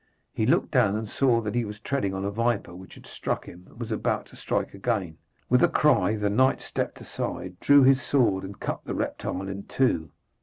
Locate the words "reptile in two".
8.95-10.09